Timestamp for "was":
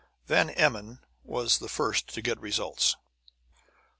1.23-1.59